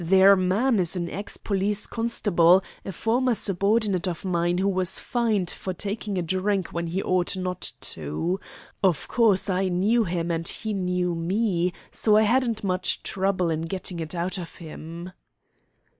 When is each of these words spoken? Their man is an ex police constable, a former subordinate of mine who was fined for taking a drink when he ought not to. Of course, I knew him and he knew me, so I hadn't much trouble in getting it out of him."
Their 0.03 0.35
man 0.35 0.79
is 0.79 0.95
an 0.95 1.11
ex 1.11 1.37
police 1.37 1.85
constable, 1.85 2.63
a 2.83 2.91
former 2.91 3.35
subordinate 3.35 4.07
of 4.07 4.25
mine 4.25 4.57
who 4.57 4.67
was 4.67 4.99
fined 4.99 5.51
for 5.51 5.75
taking 5.75 6.17
a 6.17 6.23
drink 6.23 6.69
when 6.69 6.87
he 6.87 7.03
ought 7.03 7.37
not 7.37 7.71
to. 7.81 8.39
Of 8.83 9.07
course, 9.07 9.47
I 9.47 9.67
knew 9.67 10.05
him 10.05 10.31
and 10.31 10.47
he 10.47 10.73
knew 10.73 11.13
me, 11.13 11.71
so 11.91 12.17
I 12.17 12.23
hadn't 12.23 12.63
much 12.63 13.03
trouble 13.03 13.51
in 13.51 13.61
getting 13.61 13.99
it 13.99 14.15
out 14.15 14.39
of 14.39 14.55
him." 14.55 15.11